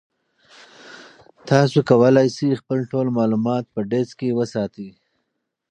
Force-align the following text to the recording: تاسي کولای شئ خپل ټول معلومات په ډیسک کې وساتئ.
تاسي 1.47 1.79
کولای 1.89 2.27
شئ 2.35 2.49
خپل 2.61 2.79
ټول 2.91 3.07
معلومات 3.17 3.63
په 3.73 3.79
ډیسک 3.91 4.13
کې 4.19 4.35
وساتئ. 4.39 4.89